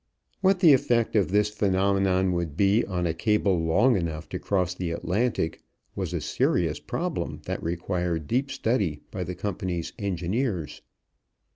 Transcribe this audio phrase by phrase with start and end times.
[0.39, 4.73] What the effect of this phenomenon would be on a cable long enough to cross
[4.73, 5.61] the Atlantic
[5.95, 10.81] wan a serious problem that required deep study by the company's engineers.